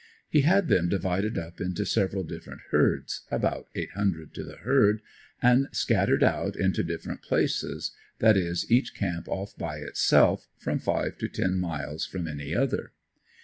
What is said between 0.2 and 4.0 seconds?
He had them divided up into several different herds about eight